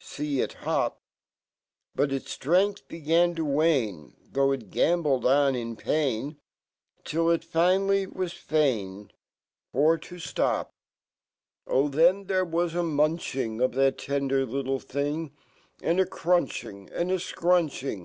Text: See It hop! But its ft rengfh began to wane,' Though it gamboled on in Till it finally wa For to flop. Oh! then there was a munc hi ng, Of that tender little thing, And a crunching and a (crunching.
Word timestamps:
See 0.00 0.40
It 0.40 0.52
hop! 0.54 1.00
But 1.94 2.10
its 2.10 2.36
ft 2.36 2.48
rengfh 2.52 2.88
began 2.88 3.36
to 3.36 3.44
wane,' 3.44 4.16
Though 4.32 4.50
it 4.50 4.68
gamboled 4.72 5.24
on 5.24 5.54
in 5.54 5.76
Till 7.04 7.30
it 7.30 7.44
finally 7.44 8.06
wa 8.08 8.26
For 9.72 9.96
to 9.98 10.18
flop. 10.18 10.74
Oh! 11.68 11.86
then 11.86 12.24
there 12.24 12.44
was 12.44 12.74
a 12.74 12.78
munc 12.82 13.32
hi 13.32 13.42
ng, 13.44 13.60
Of 13.60 13.74
that 13.74 13.98
tender 13.98 14.44
little 14.44 14.80
thing, 14.80 15.30
And 15.80 16.00
a 16.00 16.04
crunching 16.04 16.90
and 16.92 17.12
a 17.12 17.20
(crunching. 17.20 18.04